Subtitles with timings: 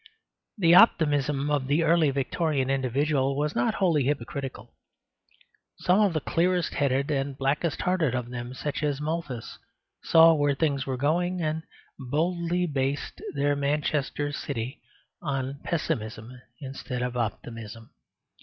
[0.57, 4.73] The optimism of the early Victorian Individualists was not wholly hypocritical.
[5.77, 9.59] Some of the clearest headed and blackest hearted of them, such as Malthus,
[10.03, 11.61] saw where things were going, and
[11.99, 14.81] boldly based their Manchester city
[15.21, 17.91] on pessimism instead of optimism.